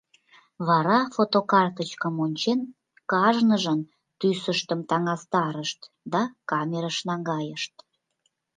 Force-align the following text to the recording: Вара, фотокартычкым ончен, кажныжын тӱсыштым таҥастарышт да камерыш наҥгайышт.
Вара, 0.67 0.99
фотокартычкым 1.13 2.15
ончен, 2.25 2.59
кажныжын 3.11 3.79
тӱсыштым 4.19 4.79
таҥастарышт 4.89 5.79
да 6.13 6.21
камерыш 6.49 6.97
наҥгайышт. 7.07 7.73